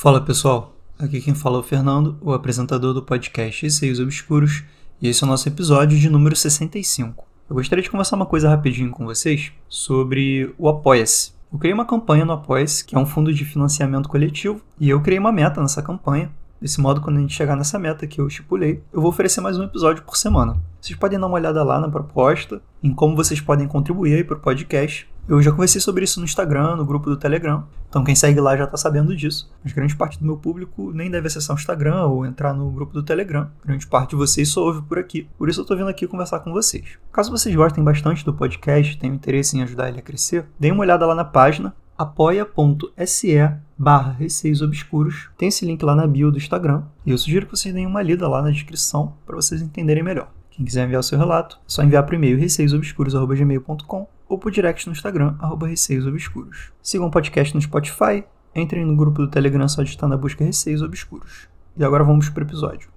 Fala 0.00 0.18
pessoal, 0.18 0.74
aqui 0.98 1.20
quem 1.20 1.34
fala 1.34 1.58
é 1.58 1.60
o 1.60 1.62
Fernando, 1.62 2.16
o 2.22 2.32
apresentador 2.32 2.94
do 2.94 3.02
podcast 3.02 3.62
Receios 3.62 4.00
Obscuros, 4.00 4.64
e 4.98 5.06
esse 5.06 5.22
é 5.22 5.26
o 5.26 5.28
nosso 5.28 5.46
episódio 5.46 5.98
de 5.98 6.08
número 6.08 6.34
65. 6.34 7.26
Eu 7.50 7.54
gostaria 7.54 7.82
de 7.82 7.90
conversar 7.90 8.16
uma 8.16 8.24
coisa 8.24 8.48
rapidinho 8.48 8.90
com 8.92 9.04
vocês 9.04 9.52
sobre 9.68 10.54
o 10.56 10.70
Apoia-se. 10.70 11.32
Eu 11.52 11.58
criei 11.58 11.74
uma 11.74 11.84
campanha 11.84 12.24
no 12.24 12.32
Apoia-se, 12.32 12.82
que 12.82 12.96
é 12.96 12.98
um 12.98 13.04
fundo 13.04 13.30
de 13.30 13.44
financiamento 13.44 14.08
coletivo, 14.08 14.62
e 14.80 14.88
eu 14.88 15.02
criei 15.02 15.18
uma 15.18 15.30
meta 15.30 15.60
nessa 15.60 15.82
campanha 15.82 16.30
Desse 16.60 16.78
modo, 16.78 17.00
quando 17.00 17.16
a 17.16 17.20
gente 17.20 17.32
chegar 17.32 17.56
nessa 17.56 17.78
meta 17.78 18.06
que 18.06 18.20
eu 18.20 18.28
estipulei, 18.28 18.82
eu 18.92 19.00
vou 19.00 19.08
oferecer 19.08 19.40
mais 19.40 19.58
um 19.58 19.62
episódio 19.62 20.02
por 20.02 20.14
semana. 20.14 20.60
Vocês 20.78 20.98
podem 20.98 21.18
dar 21.18 21.26
uma 21.26 21.36
olhada 21.36 21.64
lá 21.64 21.80
na 21.80 21.88
proposta, 21.88 22.60
em 22.82 22.92
como 22.92 23.16
vocês 23.16 23.40
podem 23.40 23.66
contribuir 23.66 24.26
para 24.26 24.36
o 24.36 24.40
podcast. 24.40 25.08
Eu 25.26 25.40
já 25.40 25.52
conversei 25.52 25.80
sobre 25.80 26.04
isso 26.04 26.20
no 26.20 26.26
Instagram, 26.26 26.76
no 26.76 26.84
grupo 26.84 27.08
do 27.08 27.16
Telegram. 27.16 27.64
Então 27.88 28.04
quem 28.04 28.14
segue 28.14 28.40
lá 28.40 28.58
já 28.58 28.64
está 28.64 28.76
sabendo 28.76 29.16
disso. 29.16 29.50
Mas 29.64 29.72
grande 29.72 29.96
parte 29.96 30.18
do 30.18 30.24
meu 30.26 30.36
público 30.36 30.92
nem 30.92 31.10
deve 31.10 31.28
acessar 31.28 31.56
o 31.56 31.58
Instagram 31.58 32.04
ou 32.04 32.26
entrar 32.26 32.52
no 32.52 32.70
grupo 32.70 32.92
do 32.92 33.02
Telegram. 33.02 33.48
Grande 33.64 33.86
parte 33.86 34.10
de 34.10 34.16
vocês 34.16 34.48
só 34.50 34.62
ouve 34.62 34.82
por 34.82 34.98
aqui. 34.98 35.28
Por 35.38 35.48
isso 35.48 35.60
eu 35.60 35.62
estou 35.62 35.76
vindo 35.78 35.88
aqui 35.88 36.06
conversar 36.06 36.40
com 36.40 36.52
vocês. 36.52 36.98
Caso 37.10 37.30
vocês 37.30 37.54
gostem 37.54 37.82
bastante 37.82 38.22
do 38.22 38.34
podcast, 38.34 38.98
tenham 38.98 39.14
interesse 39.14 39.56
em 39.56 39.62
ajudar 39.62 39.88
ele 39.88 40.00
a 40.00 40.02
crescer, 40.02 40.44
deem 40.58 40.72
uma 40.72 40.82
olhada 40.82 41.06
lá 41.06 41.14
na 41.14 41.24
página 41.24 41.74
apoia.se 42.00 43.36
barra 43.76 44.12
Receios 44.12 44.62
Obscuros. 44.62 45.28
Tem 45.36 45.48
esse 45.48 45.66
link 45.66 45.82
lá 45.82 45.94
na 45.94 46.06
bio 46.06 46.30
do 46.30 46.38
Instagram. 46.38 46.84
E 47.04 47.10
eu 47.10 47.18
sugiro 47.18 47.44
que 47.44 47.54
vocês 47.54 47.74
deem 47.74 47.86
uma 47.86 48.00
lida 48.00 48.26
lá 48.26 48.40
na 48.40 48.50
descrição 48.50 49.12
para 49.26 49.36
vocês 49.36 49.60
entenderem 49.60 50.02
melhor. 50.02 50.32
Quem 50.50 50.64
quiser 50.64 50.86
enviar 50.86 51.00
o 51.00 51.02
seu 51.02 51.18
relato, 51.18 51.56
é 51.56 51.60
só 51.66 51.82
enviar 51.82 52.06
por 52.06 52.14
e-mail 52.14 52.38
receiosobscuros.gmail.com 52.38 54.08
ou 54.26 54.38
por 54.38 54.50
direct 54.50 54.86
no 54.86 54.94
Instagram, 54.94 55.34
arroba 55.38 55.66
receiosobscuros. 55.66 56.72
Sigam 56.82 57.08
o 57.08 57.10
podcast 57.10 57.54
no 57.54 57.60
Spotify, 57.60 58.24
entrem 58.54 58.86
no 58.86 58.96
grupo 58.96 59.20
do 59.20 59.28
Telegram 59.28 59.68
só 59.68 59.82
digitando 59.82 60.14
na 60.14 60.20
busca 60.20 60.42
Receios 60.42 60.80
Obscuros. 60.80 61.48
E 61.76 61.84
agora 61.84 62.02
vamos 62.02 62.30
para 62.30 62.42
o 62.42 62.46
episódio. 62.46 62.88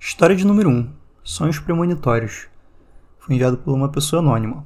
História 0.00 0.34
de 0.34 0.46
número 0.46 0.70
1. 0.70 0.88
Sonhos 1.22 1.58
premonitórios. 1.58 2.48
Foi 3.18 3.34
enviado 3.34 3.58
por 3.58 3.74
uma 3.74 3.90
pessoa 3.90 4.22
anônima. 4.22 4.64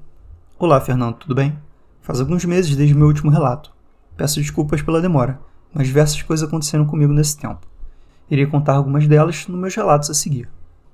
Olá, 0.61 0.80
Fernando, 0.80 1.17
tudo 1.17 1.34
bem? 1.34 1.58
Faz 2.05 2.20
alguns 2.20 2.44
meses 2.44 2.77
desde 2.77 2.94
meu 2.94 3.06
último 3.06 3.30
relato. 3.30 3.72
Peço 4.14 4.38
desculpas 4.38 4.83
pela 4.83 5.00
demora, 5.00 5.41
mas 5.72 5.86
diversas 5.86 6.20
coisas 6.20 6.46
aconteceram 6.46 6.84
comigo 6.84 7.14
nesse 7.14 7.34
tempo. 7.34 7.66
Irei 8.30 8.44
contar 8.44 8.74
algumas 8.74 9.08
delas 9.08 9.48
nos 9.48 9.58
meus 9.58 9.74
relatos 9.74 10.11
a 10.11 10.14
seguir. 10.14 10.46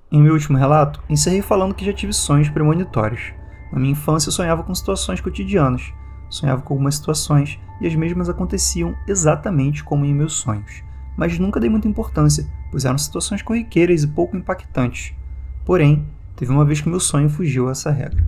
Em 0.09 0.23
meu 0.23 0.35
último 0.35 0.57
relato, 0.57 1.03
encerrei 1.09 1.43
falando 1.43 1.75
que 1.75 1.85
já 1.85 1.93
tive 1.93 2.13
sonhos 2.13 2.49
premonitórios. 2.49 3.33
Na 3.73 3.81
minha 3.81 3.91
infância, 3.91 4.29
eu 4.29 4.33
sonhava 4.33 4.63
com 4.63 4.73
situações 4.73 5.21
cotidianas. 5.21 5.93
Sonhava 6.29 6.63
com 6.63 6.75
algumas 6.75 6.95
situações 6.95 7.59
e 7.81 7.89
as 7.89 7.95
mesmas 7.97 8.29
aconteciam 8.29 8.95
exatamente 9.09 9.83
como 9.83 10.05
em 10.05 10.15
meus 10.15 10.35
sonhos. 10.35 10.85
Mas 11.17 11.37
nunca 11.41 11.59
dei 11.59 11.69
muita 11.69 11.89
importância, 11.89 12.49
pois 12.71 12.85
eram 12.85 12.97
situações 12.97 13.43
corriqueiras 13.43 14.05
e 14.05 14.07
pouco 14.07 14.37
impactantes. 14.37 15.13
Porém, 15.65 16.07
teve 16.37 16.53
uma 16.53 16.65
vez 16.65 16.81
que 16.81 16.89
meu 16.89 17.01
sonho 17.01 17.29
fugiu 17.29 17.67
a 17.67 17.73
essa 17.73 17.91
regra. 17.91 18.25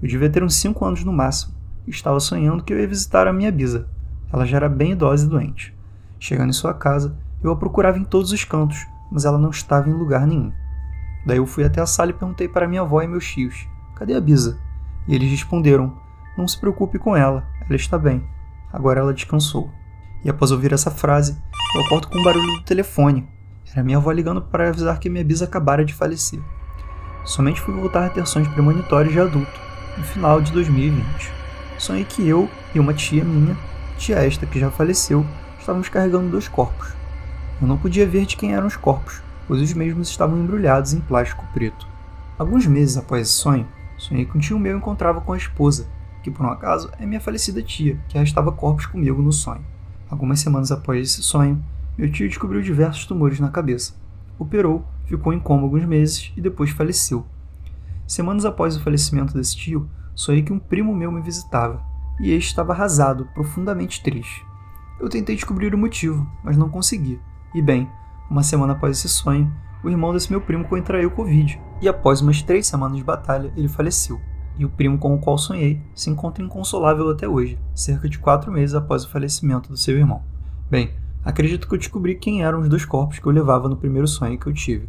Eu 0.00 0.08
devia 0.08 0.30
ter 0.30 0.44
uns 0.44 0.54
5 0.54 0.84
anos 0.84 1.02
no 1.02 1.12
máximo, 1.12 1.58
estava 1.90 2.20
sonhando 2.20 2.62
que 2.62 2.72
eu 2.72 2.80
ia 2.80 2.86
visitar 2.86 3.26
a 3.26 3.32
minha 3.32 3.50
bisa. 3.50 3.88
Ela 4.32 4.46
já 4.46 4.56
era 4.56 4.68
bem 4.68 4.92
idosa 4.92 5.26
e 5.26 5.28
doente. 5.28 5.74
Chegando 6.18 6.50
em 6.50 6.54
sua 6.54 6.72
casa, 6.72 7.16
eu 7.42 7.50
a 7.50 7.56
procurava 7.56 7.98
em 7.98 8.04
todos 8.04 8.32
os 8.32 8.44
cantos, 8.44 8.86
mas 9.10 9.24
ela 9.24 9.38
não 9.38 9.50
estava 9.50 9.88
em 9.88 9.92
lugar 9.92 10.26
nenhum. 10.26 10.52
Daí 11.26 11.38
eu 11.38 11.46
fui 11.46 11.64
até 11.64 11.80
a 11.80 11.86
sala 11.86 12.10
e 12.10 12.14
perguntei 12.14 12.48
para 12.48 12.68
minha 12.68 12.82
avó 12.82 13.02
e 13.02 13.08
meus 13.08 13.26
tios: 13.26 13.66
Cadê 13.96 14.14
a 14.14 14.20
bisa? 14.20 14.58
E 15.08 15.14
eles 15.14 15.30
responderam: 15.30 15.96
Não 16.36 16.46
se 16.46 16.58
preocupe 16.58 16.98
com 16.98 17.16
ela, 17.16 17.46
ela 17.66 17.76
está 17.76 17.98
bem. 17.98 18.22
Agora 18.72 19.00
ela 19.00 19.14
descansou. 19.14 19.70
E 20.24 20.30
após 20.30 20.52
ouvir 20.52 20.72
essa 20.72 20.90
frase, 20.90 21.36
eu 21.74 21.80
acordo 21.82 22.08
com 22.08 22.18
um 22.18 22.24
barulho 22.24 22.58
do 22.58 22.62
telefone. 22.62 23.28
Era 23.72 23.82
minha 23.82 23.98
avó 23.98 24.12
ligando 24.12 24.42
para 24.42 24.68
avisar 24.68 24.98
que 24.98 25.08
minha 25.08 25.24
bisa 25.24 25.44
acabara 25.44 25.84
de 25.84 25.94
falecer. 25.94 26.40
Somente 27.24 27.60
fui 27.60 27.74
voltar 27.74 28.06
a 28.06 28.10
ter 28.10 28.26
sonhos 28.26 28.48
premonitórios 28.48 29.12
de 29.12 29.20
adulto, 29.20 29.60
no 29.96 30.04
final 30.04 30.40
de 30.40 30.52
2020 30.52 31.39
sonhei 31.80 32.04
que 32.04 32.28
eu 32.28 32.48
e 32.74 32.78
uma 32.78 32.92
tia 32.92 33.24
minha, 33.24 33.56
tia 33.96 34.16
esta 34.16 34.44
que 34.44 34.60
já 34.60 34.70
faleceu, 34.70 35.24
estávamos 35.58 35.88
carregando 35.88 36.28
dois 36.28 36.46
corpos. 36.46 36.92
Eu 37.60 37.66
não 37.66 37.78
podia 37.78 38.06
ver 38.06 38.26
de 38.26 38.36
quem 38.36 38.52
eram 38.52 38.66
os 38.66 38.76
corpos, 38.76 39.22
pois 39.48 39.62
os 39.62 39.72
mesmos 39.72 40.10
estavam 40.10 40.38
embrulhados 40.38 40.92
em 40.92 41.00
plástico 41.00 41.44
preto. 41.54 41.88
Alguns 42.38 42.66
meses 42.66 42.98
após 42.98 43.22
esse 43.22 43.36
sonho, 43.36 43.66
sonhei 43.96 44.26
que 44.26 44.36
um 44.36 44.40
tio 44.40 44.58
meu 44.58 44.76
encontrava 44.76 45.22
com 45.22 45.32
a 45.32 45.38
esposa, 45.38 45.86
que 46.22 46.30
por 46.30 46.44
um 46.44 46.50
acaso 46.50 46.90
é 46.98 47.06
minha 47.06 47.20
falecida 47.20 47.62
tia, 47.62 47.98
que 48.08 48.18
arrastava 48.18 48.52
corpos 48.52 48.84
comigo 48.84 49.22
no 49.22 49.32
sonho. 49.32 49.64
Algumas 50.10 50.40
semanas 50.40 50.70
após 50.70 51.00
esse 51.00 51.22
sonho, 51.22 51.64
meu 51.96 52.12
tio 52.12 52.28
descobriu 52.28 52.60
diversos 52.60 53.06
tumores 53.06 53.40
na 53.40 53.48
cabeça. 53.48 53.94
Operou, 54.38 54.84
ficou 55.06 55.32
em 55.32 55.40
coma 55.40 55.62
alguns 55.62 55.86
meses 55.86 56.30
e 56.36 56.42
depois 56.42 56.70
faleceu. 56.70 57.24
Semanas 58.06 58.44
após 58.44 58.76
o 58.76 58.82
falecimento 58.82 59.32
desse 59.32 59.56
tio, 59.56 59.88
sonhei 60.20 60.42
que 60.42 60.52
um 60.52 60.58
primo 60.58 60.94
meu 60.94 61.10
me 61.10 61.22
visitava, 61.22 61.82
e 62.20 62.30
este 62.30 62.48
estava 62.48 62.74
arrasado, 62.74 63.26
profundamente 63.32 64.02
triste. 64.02 64.44
Eu 65.00 65.08
tentei 65.08 65.34
descobrir 65.34 65.74
o 65.74 65.78
motivo, 65.78 66.30
mas 66.44 66.58
não 66.58 66.68
consegui. 66.68 67.18
E 67.54 67.62
bem, 67.62 67.88
uma 68.30 68.42
semana 68.42 68.74
após 68.74 68.98
esse 68.98 69.08
sonho, 69.08 69.50
o 69.82 69.88
irmão 69.88 70.12
desse 70.12 70.30
meu 70.30 70.42
primo 70.42 70.68
contraiu 70.68 71.10
Covid, 71.10 71.58
e 71.80 71.88
após 71.88 72.20
umas 72.20 72.42
três 72.42 72.66
semanas 72.66 72.98
de 72.98 73.02
batalha, 73.02 73.50
ele 73.56 73.66
faleceu. 73.66 74.20
E 74.58 74.64
o 74.64 74.68
primo 74.68 74.98
com 74.98 75.14
o 75.14 75.18
qual 75.18 75.38
sonhei 75.38 75.80
se 75.94 76.10
encontra 76.10 76.44
inconsolável 76.44 77.08
até 77.08 77.26
hoje, 77.26 77.58
cerca 77.74 78.06
de 78.06 78.18
quatro 78.18 78.52
meses 78.52 78.74
após 78.74 79.04
o 79.04 79.08
falecimento 79.08 79.70
do 79.70 79.76
seu 79.78 79.96
irmão. 79.96 80.22
Bem, 80.70 80.92
acredito 81.24 81.66
que 81.66 81.74
eu 81.74 81.78
descobri 81.78 82.14
quem 82.14 82.44
eram 82.44 82.60
os 82.60 82.68
dois 82.68 82.84
corpos 82.84 83.18
que 83.18 83.26
eu 83.26 83.32
levava 83.32 83.70
no 83.70 83.76
primeiro 83.78 84.06
sonho 84.06 84.38
que 84.38 84.46
eu 84.46 84.52
tive. 84.52 84.86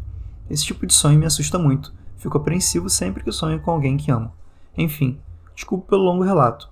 Esse 0.50 0.66
tipo 0.66 0.86
de 0.86 0.92
sonho 0.92 1.18
me 1.18 1.24
assusta 1.24 1.58
muito, 1.58 1.94
fico 2.18 2.36
apreensivo 2.36 2.90
sempre 2.90 3.24
que 3.24 3.32
sonho 3.32 3.60
com 3.60 3.70
alguém 3.70 3.96
que 3.96 4.10
amo. 4.10 4.30
Enfim, 4.76 5.18
desculpe 5.54 5.88
pelo 5.88 6.02
longo 6.02 6.22
relato. 6.22 6.68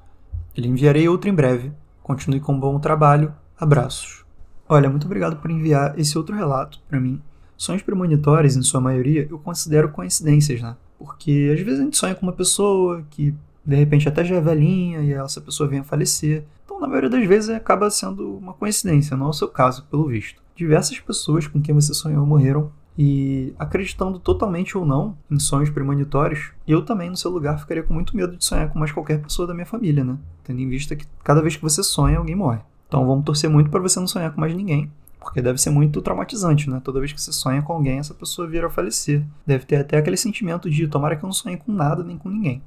Lhe 0.56 0.68
enviarei 0.68 1.08
outro 1.08 1.28
em 1.28 1.34
breve. 1.34 1.72
Continue 2.02 2.40
com 2.40 2.52
um 2.52 2.60
bom 2.60 2.78
trabalho. 2.78 3.34
Abraços. 3.58 4.24
Olha, 4.68 4.88
muito 4.88 5.06
obrigado 5.06 5.36
por 5.36 5.50
enviar 5.50 5.98
esse 5.98 6.16
outro 6.16 6.34
relato 6.34 6.80
para 6.88 7.00
mim. 7.00 7.20
Sonhos 7.56 7.82
premonitórios, 7.82 8.56
em 8.56 8.62
sua 8.62 8.80
maioria, 8.80 9.26
eu 9.30 9.38
considero 9.38 9.90
coincidências, 9.90 10.62
né? 10.62 10.76
Porque 10.98 11.50
às 11.52 11.60
vezes 11.60 11.80
a 11.80 11.82
gente 11.84 11.96
sonha 11.96 12.14
com 12.14 12.24
uma 12.24 12.32
pessoa 12.32 13.04
que 13.10 13.34
de 13.64 13.76
repente 13.76 14.08
até 14.08 14.24
já 14.24 14.36
é 14.36 14.40
velhinha 14.40 15.00
e 15.00 15.12
essa 15.12 15.40
pessoa 15.40 15.68
vem 15.68 15.80
a 15.80 15.84
falecer. 15.84 16.44
Então, 16.64 16.80
na 16.80 16.86
maioria 16.86 17.10
das 17.10 17.26
vezes, 17.26 17.50
acaba 17.50 17.90
sendo 17.90 18.36
uma 18.36 18.54
coincidência, 18.54 19.16
não 19.16 19.26
é 19.26 19.30
o 19.30 19.34
seu 19.34 19.48
caso, 19.48 19.84
pelo 19.90 20.08
visto. 20.08 20.42
Diversas 20.56 20.98
pessoas 20.98 21.46
com 21.46 21.60
quem 21.60 21.74
você 21.74 21.94
sonhou 21.94 22.24
morreram 22.26 22.72
e 23.02 23.54
acreditando 23.58 24.18
totalmente 24.18 24.76
ou 24.76 24.84
não 24.84 25.16
em 25.30 25.38
sonhos 25.38 25.70
premonitórios, 25.70 26.52
eu 26.68 26.84
também, 26.84 27.08
no 27.08 27.16
seu 27.16 27.30
lugar, 27.30 27.58
ficaria 27.58 27.82
com 27.82 27.94
muito 27.94 28.14
medo 28.14 28.36
de 28.36 28.44
sonhar 28.44 28.68
com 28.68 28.78
mais 28.78 28.92
qualquer 28.92 29.22
pessoa 29.22 29.48
da 29.48 29.54
minha 29.54 29.64
família, 29.64 30.04
né? 30.04 30.18
Tendo 30.44 30.60
em 30.60 30.68
vista 30.68 30.94
que 30.94 31.06
cada 31.24 31.40
vez 31.40 31.56
que 31.56 31.62
você 31.62 31.82
sonha, 31.82 32.18
alguém 32.18 32.36
morre. 32.36 32.58
Então 32.86 33.06
vamos 33.06 33.24
torcer 33.24 33.48
muito 33.48 33.70
para 33.70 33.80
você 33.80 33.98
não 33.98 34.06
sonhar 34.06 34.30
com 34.34 34.38
mais 34.38 34.54
ninguém, 34.54 34.92
porque 35.18 35.40
deve 35.40 35.58
ser 35.58 35.70
muito 35.70 36.02
traumatizante, 36.02 36.68
né? 36.68 36.78
Toda 36.84 37.00
vez 37.00 37.10
que 37.10 37.18
você 37.18 37.32
sonha 37.32 37.62
com 37.62 37.72
alguém, 37.72 37.98
essa 37.98 38.12
pessoa 38.12 38.46
vir 38.46 38.66
a 38.66 38.68
falecer. 38.68 39.24
Deve 39.46 39.64
ter 39.64 39.76
até 39.76 39.96
aquele 39.96 40.18
sentimento 40.18 40.68
de 40.68 40.86
tomara 40.86 41.16
que 41.16 41.24
eu 41.24 41.26
não 41.26 41.32
sonhe 41.32 41.56
com 41.56 41.72
nada 41.72 42.04
nem 42.04 42.18
com 42.18 42.28
ninguém. 42.28 42.60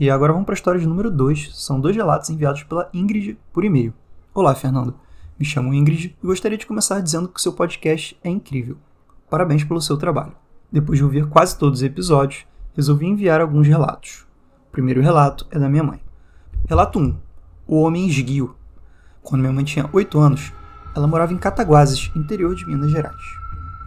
E 0.00 0.08
agora 0.08 0.32
vamos 0.32 0.46
para 0.46 0.54
a 0.54 0.56
história 0.56 0.80
de 0.80 0.86
número 0.86 1.10
2. 1.10 1.50
São 1.54 1.78
dois 1.78 1.94
relatos 1.94 2.30
enviados 2.30 2.62
pela 2.62 2.88
Ingrid 2.94 3.36
por 3.52 3.62
e-mail. 3.62 3.92
Olá, 4.32 4.54
Fernando. 4.54 4.94
Me 5.38 5.44
chamo 5.44 5.74
Ingrid 5.74 6.16
e 6.22 6.26
gostaria 6.26 6.56
de 6.56 6.64
começar 6.64 6.98
dizendo 7.00 7.28
que 7.28 7.42
seu 7.42 7.52
podcast 7.52 8.18
é 8.24 8.30
incrível. 8.30 8.78
Parabéns 9.28 9.64
pelo 9.64 9.80
seu 9.80 9.96
trabalho. 9.96 10.32
Depois 10.70 10.98
de 10.98 11.04
ouvir 11.04 11.26
quase 11.26 11.58
todos 11.58 11.80
os 11.80 11.84
episódios, 11.84 12.46
resolvi 12.76 13.06
enviar 13.06 13.40
alguns 13.40 13.66
relatos. 13.66 14.24
O 14.68 14.72
primeiro 14.72 15.02
relato 15.02 15.46
é 15.50 15.58
da 15.58 15.68
minha 15.68 15.82
mãe. 15.82 16.00
Relato 16.68 17.00
1. 17.00 17.16
O 17.66 17.80
Homem 17.82 18.06
Esguio. 18.06 18.54
Quando 19.22 19.40
minha 19.40 19.52
mãe 19.52 19.64
tinha 19.64 19.90
8 19.92 20.18
anos, 20.20 20.52
ela 20.94 21.08
morava 21.08 21.32
em 21.32 21.38
Cataguases, 21.38 22.10
interior 22.14 22.54
de 22.54 22.64
Minas 22.66 22.92
Gerais. 22.92 23.16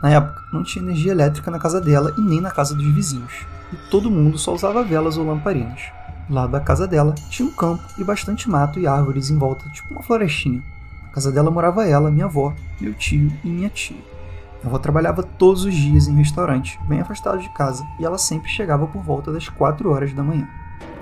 Na 0.04 0.10
época, 0.10 0.42
não 0.52 0.64
tinha 0.64 0.84
energia 0.84 1.14
elétrica 1.14 1.50
na 1.50 1.60
casa 1.60 1.80
dela 1.80 2.14
e 2.18 2.22
nem 2.22 2.42
na 2.42 2.52
casa 2.52 2.76
dos 2.76 2.94
vizinhos, 2.94 3.46
e 3.72 3.78
todo 3.90 4.12
mundo 4.12 4.38
só 4.38 4.54
usava 4.54 4.84
velas 4.84 5.18
ou 5.18 5.26
lamparinas. 5.26 5.82
Lá 6.30 6.48
da 6.48 6.60
casa 6.60 6.86
dela 6.86 7.16
tinha 7.30 7.48
um 7.48 7.52
campo 7.52 7.84
e 7.98 8.04
bastante 8.04 8.50
mato 8.50 8.78
e 8.78 8.86
árvores 8.86 9.30
em 9.30 9.38
volta, 9.38 9.70
tipo 9.70 9.94
uma 9.94 10.04
florestinha. 10.04 10.62
Na 11.04 11.10
casa 11.10 11.32
dela 11.32 11.50
morava 11.50 11.88
ela, 11.88 12.12
minha 12.12 12.26
avó, 12.26 12.54
meu 12.80 12.94
tio 12.94 13.32
e 13.44 13.48
minha 13.48 13.70
tia. 13.70 14.19
Avó 14.64 14.78
trabalhava 14.78 15.24
todos 15.24 15.64
os 15.64 15.74
dias 15.74 16.08
em 16.08 16.16
restaurante, 16.16 16.80
bem 16.88 17.00
afastado 17.00 17.40
de 17.40 17.50
casa, 17.50 17.86
e 18.00 18.06
ela 18.06 18.18
sempre 18.18 18.50
chegava 18.50 18.86
por 18.88 19.02
volta 19.02 19.32
das 19.32 19.48
4 19.48 19.90
horas 19.90 20.14
da 20.14 20.22
manhã. 20.22 20.48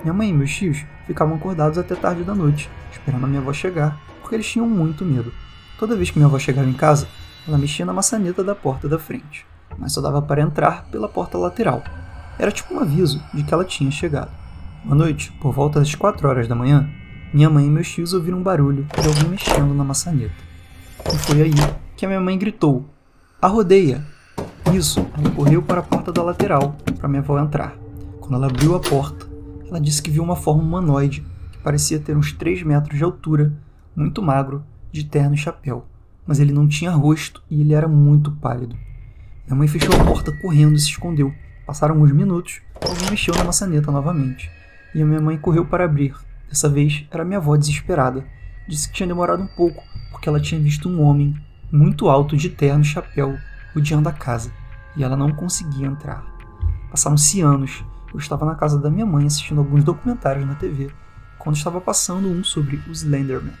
Minha 0.02 0.14
mãe 0.14 0.30
e 0.30 0.32
meus 0.32 0.54
tios 0.54 0.84
ficavam 1.06 1.34
acordados 1.34 1.76
até 1.76 1.96
tarde 1.96 2.22
da 2.22 2.34
noite, 2.34 2.70
esperando 2.92 3.24
a 3.24 3.26
minha 3.26 3.40
avó 3.40 3.52
chegar, 3.52 3.98
porque 4.20 4.36
eles 4.36 4.48
tinham 4.48 4.68
muito 4.68 5.04
medo. 5.04 5.32
Toda 5.78 5.96
vez 5.96 6.10
que 6.10 6.18
minha 6.18 6.28
avó 6.28 6.38
chegava 6.38 6.68
em 6.68 6.72
casa, 6.72 7.08
ela 7.46 7.58
mexia 7.58 7.84
na 7.84 7.92
maçaneta 7.92 8.44
da 8.44 8.54
porta 8.54 8.88
da 8.88 8.98
frente, 8.98 9.44
mas 9.76 9.92
só 9.92 10.00
dava 10.00 10.22
para 10.22 10.42
entrar 10.42 10.84
pela 10.90 11.08
porta 11.08 11.36
lateral. 11.36 11.82
Era 12.38 12.52
tipo 12.52 12.74
um 12.74 12.80
aviso 12.80 13.20
de 13.34 13.42
que 13.42 13.52
ela 13.52 13.64
tinha 13.64 13.90
chegado. 13.90 14.30
Uma 14.84 14.94
noite, 14.94 15.32
por 15.40 15.52
volta 15.52 15.80
das 15.80 15.94
4 15.94 16.28
horas 16.28 16.46
da 16.46 16.54
manhã, 16.54 16.88
minha 17.34 17.50
mãe 17.50 17.66
e 17.66 17.70
meus 17.70 17.90
tios 17.90 18.12
ouviram 18.12 18.38
um 18.38 18.42
barulho 18.42 18.86
de 19.00 19.08
alguém 19.08 19.28
mexendo 19.28 19.74
na 19.74 19.82
maçaneta. 19.82 20.34
E 21.12 21.18
foi 21.18 21.42
aí 21.42 21.54
que 21.96 22.06
a 22.06 22.08
minha 22.08 22.20
mãe 22.20 22.38
gritou: 22.38 22.88
A 23.40 23.46
rodeia! 23.46 24.04
Isso, 24.74 24.98
ela 25.16 25.30
correu 25.30 25.62
para 25.62 25.78
a 25.78 25.82
porta 25.82 26.10
da 26.10 26.24
lateral 26.24 26.76
para 26.98 27.08
minha 27.08 27.20
avó 27.20 27.38
entrar. 27.38 27.76
Quando 28.18 28.34
ela 28.34 28.48
abriu 28.48 28.74
a 28.74 28.80
porta, 28.80 29.28
ela 29.68 29.80
disse 29.80 30.02
que 30.02 30.10
viu 30.10 30.24
uma 30.24 30.34
forma 30.34 30.60
humanoide 30.60 31.24
que 31.52 31.58
parecia 31.58 32.00
ter 32.00 32.16
uns 32.16 32.32
3 32.32 32.64
metros 32.64 32.98
de 32.98 33.04
altura, 33.04 33.52
muito 33.94 34.20
magro, 34.20 34.64
de 34.90 35.04
terno 35.04 35.36
e 35.36 35.38
chapéu, 35.38 35.86
mas 36.26 36.40
ele 36.40 36.52
não 36.52 36.66
tinha 36.66 36.90
rosto 36.90 37.40
e 37.48 37.60
ele 37.60 37.74
era 37.74 37.86
muito 37.86 38.32
pálido. 38.32 38.74
Minha 39.46 39.56
mãe 39.56 39.68
fechou 39.68 39.94
a 39.94 40.04
porta 40.04 40.32
correndo 40.42 40.74
e 40.74 40.80
se 40.80 40.88
escondeu. 40.88 41.32
Passaram 41.64 41.94
alguns 41.94 42.10
minutos, 42.10 42.60
alguém 42.84 43.08
mexeu 43.08 43.36
na 43.36 43.44
maçaneta 43.44 43.92
novamente, 43.92 44.50
e 44.92 45.00
a 45.00 45.06
minha 45.06 45.20
mãe 45.20 45.38
correu 45.38 45.64
para 45.64 45.84
abrir. 45.84 46.12
Dessa 46.48 46.68
vez 46.68 47.06
era 47.08 47.24
minha 47.24 47.38
avó 47.38 47.56
desesperada. 47.56 48.24
Disse 48.66 48.88
que 48.88 48.94
tinha 48.94 49.06
demorado 49.06 49.44
um 49.44 49.48
pouco, 49.56 49.80
porque 50.10 50.28
ela 50.28 50.40
tinha 50.40 50.60
visto 50.60 50.88
um 50.88 51.00
homem 51.02 51.36
muito 51.70 52.08
alto 52.08 52.36
de 52.36 52.48
terno 52.48 52.82
e 52.82 52.86
chapéu 52.86 53.38
rodeando 53.74 54.08
a 54.08 54.12
casa, 54.12 54.50
e 54.96 55.04
ela 55.04 55.16
não 55.16 55.30
conseguia 55.32 55.86
entrar. 55.86 56.24
Passaram-se 56.90 57.40
anos. 57.40 57.84
Eu 58.12 58.18
estava 58.18 58.46
na 58.46 58.54
casa 58.54 58.78
da 58.78 58.90
minha 58.90 59.04
mãe 59.04 59.26
assistindo 59.26 59.58
alguns 59.58 59.84
documentários 59.84 60.46
na 60.46 60.54
TV, 60.54 60.90
quando 61.38 61.56
estava 61.56 61.80
passando 61.80 62.28
um 62.28 62.42
sobre 62.42 62.82
os 62.88 63.02
Slenderman. 63.02 63.52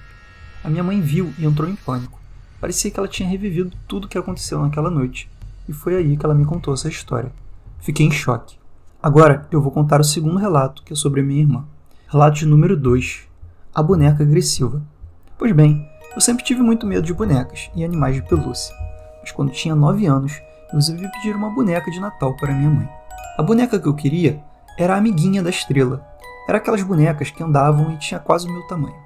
A 0.64 0.70
minha 0.70 0.82
mãe 0.82 1.00
viu 1.00 1.32
e 1.38 1.44
entrou 1.44 1.68
em 1.68 1.76
pânico. 1.76 2.18
Parecia 2.58 2.90
que 2.90 2.98
ela 2.98 3.06
tinha 3.06 3.28
revivido 3.28 3.76
tudo 3.86 4.06
o 4.06 4.08
que 4.08 4.16
aconteceu 4.16 4.60
naquela 4.60 4.90
noite, 4.90 5.30
e 5.68 5.72
foi 5.72 5.96
aí 5.96 6.16
que 6.16 6.24
ela 6.24 6.34
me 6.34 6.46
contou 6.46 6.72
essa 6.72 6.88
história. 6.88 7.30
Fiquei 7.78 8.06
em 8.06 8.10
choque. 8.10 8.58
Agora 9.02 9.46
eu 9.52 9.60
vou 9.60 9.70
contar 9.70 10.00
o 10.00 10.04
segundo 10.04 10.38
relato, 10.38 10.82
que 10.82 10.92
é 10.92 10.96
sobre 10.96 11.22
minha 11.22 11.42
irmã. 11.42 11.64
Relato 12.08 12.46
número 12.46 12.76
2: 12.76 13.28
A 13.74 13.82
boneca 13.82 14.22
agressiva. 14.22 14.82
Pois 15.38 15.52
bem, 15.52 15.88
eu 16.18 16.20
sempre 16.20 16.44
tive 16.44 16.60
muito 16.60 16.84
medo 16.84 17.06
de 17.06 17.14
bonecas 17.14 17.70
e 17.76 17.84
animais 17.84 18.16
de 18.16 18.22
pelúcia, 18.22 18.74
mas 19.20 19.30
quando 19.30 19.52
tinha 19.52 19.72
9 19.72 20.04
anos, 20.06 20.42
eu 20.68 20.74
resolvi 20.74 21.08
pedir 21.12 21.36
uma 21.36 21.48
boneca 21.48 21.88
de 21.92 22.00
Natal 22.00 22.34
para 22.34 22.52
minha 22.52 22.68
mãe. 22.68 22.88
A 23.38 23.42
boneca 23.44 23.78
que 23.78 23.86
eu 23.86 23.94
queria 23.94 24.42
era 24.76 24.94
a 24.94 24.96
amiguinha 24.96 25.44
da 25.44 25.50
estrela. 25.50 26.04
Era 26.48 26.58
aquelas 26.58 26.82
bonecas 26.82 27.30
que 27.30 27.40
andavam 27.40 27.92
e 27.92 27.98
tinha 27.98 28.18
quase 28.18 28.48
o 28.48 28.52
meu 28.52 28.66
tamanho. 28.66 28.96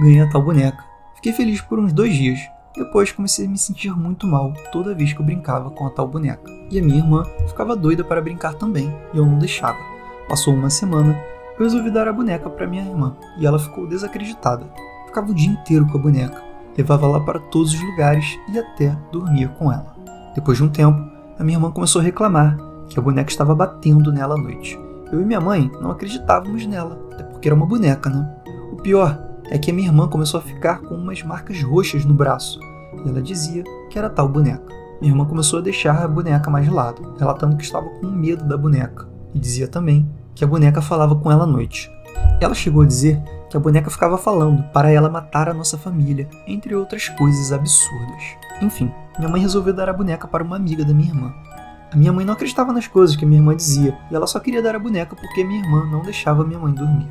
Ganhei 0.00 0.22
a 0.22 0.30
tal 0.30 0.42
boneca. 0.42 0.82
Fiquei 1.14 1.34
feliz 1.34 1.60
por 1.60 1.78
uns 1.78 1.92
dois 1.92 2.14
dias, 2.14 2.40
depois 2.74 3.12
comecei 3.12 3.44
a 3.44 3.50
me 3.50 3.58
sentir 3.58 3.94
muito 3.94 4.26
mal 4.26 4.54
toda 4.72 4.94
vez 4.94 5.12
que 5.12 5.20
eu 5.20 5.26
brincava 5.26 5.70
com 5.70 5.86
a 5.86 5.90
tal 5.90 6.08
boneca. 6.08 6.50
E 6.70 6.78
a 6.78 6.82
minha 6.82 7.00
irmã 7.00 7.22
ficava 7.48 7.76
doida 7.76 8.02
para 8.02 8.22
brincar 8.22 8.54
também, 8.54 8.90
e 9.12 9.18
eu 9.18 9.26
não 9.26 9.38
deixava. 9.38 9.78
Passou 10.26 10.54
uma 10.54 10.70
semana, 10.70 11.22
eu 11.58 11.64
resolvi 11.64 11.90
dar 11.90 12.08
a 12.08 12.12
boneca 12.14 12.48
para 12.48 12.66
minha 12.66 12.82
irmã, 12.82 13.14
e 13.36 13.46
ela 13.46 13.58
ficou 13.58 13.86
desacreditada. 13.86 14.64
Ficava 15.04 15.30
o 15.30 15.34
dia 15.34 15.50
inteiro 15.50 15.86
com 15.86 15.98
a 15.98 16.00
boneca, 16.00 16.51
levava 16.76 17.06
lá 17.06 17.20
para 17.20 17.38
todos 17.38 17.74
os 17.74 17.80
lugares 17.80 18.38
e 18.48 18.58
até 18.58 18.96
dormia 19.10 19.48
com 19.48 19.72
ela. 19.72 19.94
Depois 20.34 20.58
de 20.58 20.64
um 20.64 20.68
tempo, 20.68 20.98
a 21.38 21.44
minha 21.44 21.56
irmã 21.56 21.70
começou 21.70 22.00
a 22.00 22.04
reclamar 22.04 22.56
que 22.88 22.98
a 22.98 23.02
boneca 23.02 23.30
estava 23.30 23.54
batendo 23.54 24.12
nela 24.12 24.34
à 24.34 24.38
noite. 24.38 24.78
Eu 25.10 25.20
e 25.20 25.24
minha 25.24 25.40
mãe 25.40 25.70
não 25.80 25.90
acreditávamos 25.90 26.66
nela, 26.66 26.98
até 27.12 27.22
porque 27.22 27.48
era 27.48 27.54
uma 27.54 27.66
boneca, 27.66 28.08
né? 28.08 28.28
O 28.72 28.76
pior 28.76 29.18
é 29.50 29.58
que 29.58 29.70
a 29.70 29.74
minha 29.74 29.88
irmã 29.88 30.08
começou 30.08 30.40
a 30.40 30.42
ficar 30.42 30.80
com 30.80 30.94
umas 30.94 31.22
marcas 31.22 31.62
roxas 31.62 32.04
no 32.04 32.14
braço, 32.14 32.58
e 33.04 33.08
ela 33.08 33.20
dizia 33.20 33.62
que 33.90 33.98
era 33.98 34.08
tal 34.08 34.28
boneca. 34.28 34.64
Minha 35.00 35.12
irmã 35.12 35.24
começou 35.26 35.58
a 35.58 35.62
deixar 35.62 36.02
a 36.02 36.08
boneca 36.08 36.50
mais 36.50 36.64
de 36.64 36.70
lado, 36.70 37.14
relatando 37.18 37.56
que 37.56 37.64
estava 37.64 37.88
com 38.00 38.06
medo 38.06 38.44
da 38.44 38.56
boneca, 38.56 39.06
e 39.34 39.38
dizia 39.38 39.68
também 39.68 40.08
que 40.34 40.44
a 40.44 40.46
boneca 40.46 40.80
falava 40.80 41.14
com 41.14 41.30
ela 41.30 41.44
à 41.44 41.46
noite. 41.46 41.90
Ela 42.40 42.54
chegou 42.54 42.82
a 42.82 42.86
dizer 42.86 43.22
que 43.52 43.56
a 43.58 43.60
boneca 43.60 43.90
ficava 43.90 44.16
falando 44.16 44.62
para 44.72 44.90
ela 44.90 45.10
matar 45.10 45.46
a 45.46 45.52
nossa 45.52 45.76
família, 45.76 46.26
entre 46.46 46.74
outras 46.74 47.10
coisas 47.10 47.52
absurdas. 47.52 48.22
Enfim, 48.62 48.90
minha 49.18 49.30
mãe 49.30 49.42
resolveu 49.42 49.74
dar 49.74 49.90
a 49.90 49.92
boneca 49.92 50.26
para 50.26 50.42
uma 50.42 50.56
amiga 50.56 50.82
da 50.86 50.94
minha 50.94 51.10
irmã. 51.10 51.34
A 51.92 51.96
minha 51.96 52.14
mãe 52.14 52.24
não 52.24 52.32
acreditava 52.32 52.72
nas 52.72 52.86
coisas 52.86 53.14
que 53.14 53.26
minha 53.26 53.38
irmã 53.38 53.54
dizia, 53.54 53.94
e 54.10 54.14
ela 54.14 54.26
só 54.26 54.40
queria 54.40 54.62
dar 54.62 54.74
a 54.74 54.78
boneca 54.78 55.14
porque 55.14 55.44
minha 55.44 55.62
irmã 55.62 55.84
não 55.84 56.00
deixava 56.00 56.42
minha 56.42 56.58
mãe 56.58 56.72
dormir. 56.72 57.06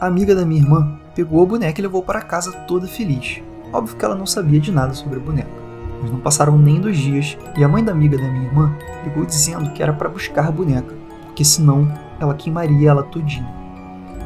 A 0.00 0.06
amiga 0.06 0.32
da 0.32 0.46
minha 0.46 0.62
irmã 0.62 0.96
pegou 1.12 1.42
a 1.42 1.46
boneca 1.46 1.80
e 1.80 1.82
levou 1.82 2.04
para 2.04 2.22
casa 2.22 2.52
toda 2.68 2.86
feliz. 2.86 3.42
Óbvio 3.72 3.96
que 3.96 4.04
ela 4.04 4.14
não 4.14 4.26
sabia 4.26 4.60
de 4.60 4.70
nada 4.70 4.94
sobre 4.94 5.18
a 5.18 5.22
boneca. 5.22 5.50
Mas 6.00 6.12
não 6.12 6.20
passaram 6.20 6.56
nem 6.56 6.80
dois 6.80 6.98
dias 6.98 7.36
e 7.56 7.64
a 7.64 7.68
mãe 7.68 7.82
da 7.82 7.90
amiga 7.90 8.16
da 8.16 8.28
minha 8.28 8.46
irmã 8.46 8.72
ligou 9.02 9.26
dizendo 9.26 9.72
que 9.72 9.82
era 9.82 9.92
para 9.92 10.08
buscar 10.08 10.46
a 10.46 10.52
boneca, 10.52 10.94
porque 11.24 11.44
senão 11.44 11.92
ela 12.20 12.34
queimaria 12.34 12.90
ela 12.90 13.02
todinha. 13.02 13.59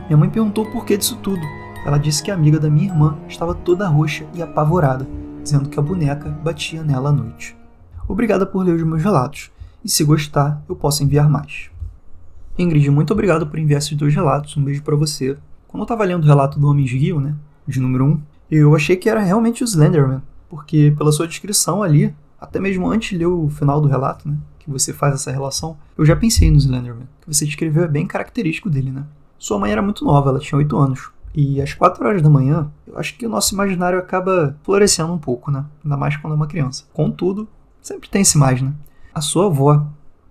Minha 0.06 0.18
mãe 0.18 0.28
perguntou 0.28 0.66
por 0.66 0.84
que 0.84 0.98
disso 0.98 1.16
tudo. 1.16 1.40
Ela 1.86 1.96
disse 1.96 2.22
que 2.22 2.30
a 2.30 2.34
amiga 2.34 2.60
da 2.60 2.68
minha 2.68 2.88
irmã 2.88 3.16
estava 3.26 3.54
toda 3.54 3.88
roxa 3.88 4.26
e 4.34 4.42
apavorada, 4.42 5.06
dizendo 5.42 5.68
que 5.68 5.78
a 5.78 5.82
boneca 5.82 6.28
batia 6.28 6.82
nela 6.82 7.08
à 7.08 7.12
noite. 7.12 7.56
Obrigada 8.06 8.44
por 8.44 8.62
ler 8.64 8.74
os 8.74 8.82
meus 8.82 9.02
relatos, 9.02 9.50
e 9.82 9.88
se 9.88 10.04
gostar, 10.04 10.62
eu 10.68 10.76
posso 10.76 11.02
enviar 11.02 11.28
mais. 11.28 11.70
Ingrid, 12.58 12.90
muito 12.90 13.14
obrigado 13.14 13.46
por 13.46 13.58
enviar 13.58 13.78
esses 13.78 13.96
dois 13.96 14.14
relatos. 14.14 14.56
Um 14.56 14.62
beijo 14.62 14.82
para 14.82 14.94
você. 14.94 15.38
Quando 15.66 15.82
eu 15.82 15.86
tava 15.86 16.04
lendo 16.04 16.24
o 16.24 16.26
relato 16.26 16.60
do 16.60 16.68
Homem 16.68 16.86
Rio, 16.86 17.18
né, 17.18 17.34
de 17.66 17.80
número 17.80 18.04
1, 18.04 18.20
eu 18.50 18.76
achei 18.76 18.96
que 18.96 19.08
era 19.08 19.20
realmente 19.20 19.64
o 19.64 19.66
Slenderman, 19.66 20.22
porque 20.50 20.94
pela 20.98 21.12
sua 21.12 21.26
descrição 21.26 21.82
ali, 21.82 22.14
até 22.38 22.60
mesmo 22.60 22.86
antes 22.86 23.08
de 23.08 23.18
ler 23.18 23.26
o 23.26 23.48
final 23.48 23.80
do 23.80 23.88
relato, 23.88 24.28
né, 24.28 24.36
que 24.58 24.70
você 24.70 24.92
faz 24.92 25.14
essa 25.14 25.32
relação, 25.32 25.78
eu 25.96 26.04
já 26.04 26.14
pensei 26.14 26.50
no 26.50 26.58
Slenderman, 26.58 27.08
que 27.22 27.34
você 27.34 27.46
descreveu 27.46 27.84
é 27.84 27.88
bem 27.88 28.06
característico 28.06 28.68
dele, 28.68 28.90
né. 28.90 29.04
Sua 29.44 29.58
mãe 29.58 29.70
era 29.70 29.82
muito 29.82 30.06
nova, 30.06 30.31
ela 30.31 30.38
tinha 30.38 30.56
8 30.56 30.75
anos, 30.75 31.11
e 31.35 31.61
às 31.61 31.75
4 31.75 32.02
horas 32.08 32.23
da 32.23 32.31
manhã, 32.31 32.70
eu 32.87 32.99
acho 32.99 33.14
que 33.14 33.26
o 33.26 33.29
nosso 33.29 33.52
imaginário 33.52 33.99
acaba 33.99 34.56
florescendo 34.62 35.12
um 35.12 35.19
pouco, 35.19 35.50
né, 35.50 35.67
ainda 35.85 35.99
mais 35.99 36.17
quando 36.17 36.32
é 36.32 36.37
uma 36.37 36.46
criança. 36.46 36.85
Contudo, 36.94 37.46
sempre 37.82 38.08
tem 38.08 38.23
esse 38.23 38.38
mais, 38.38 38.62
né. 38.62 38.73
A 39.14 39.20
sua 39.20 39.44
avó 39.44 39.87